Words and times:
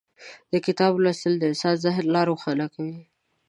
د 0.51 0.53
کتاب 0.65 0.93
لوستل 1.03 1.33
د 1.37 1.43
انسان 1.51 1.75
ذهن 1.85 2.05
لا 2.15 2.21
روښانه 2.29 2.65
کوي. 2.73 2.97